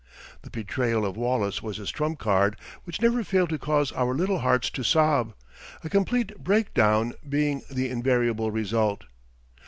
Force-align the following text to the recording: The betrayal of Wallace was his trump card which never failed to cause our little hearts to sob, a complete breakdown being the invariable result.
The 0.41 0.49
betrayal 0.49 1.05
of 1.05 1.15
Wallace 1.15 1.61
was 1.61 1.77
his 1.77 1.91
trump 1.91 2.17
card 2.17 2.57
which 2.85 3.03
never 3.03 3.23
failed 3.23 3.49
to 3.49 3.59
cause 3.59 3.91
our 3.91 4.15
little 4.15 4.39
hearts 4.39 4.71
to 4.71 4.81
sob, 4.81 5.35
a 5.83 5.89
complete 5.91 6.43
breakdown 6.43 7.13
being 7.29 7.61
the 7.69 7.87
invariable 7.91 8.49
result. 8.49 9.03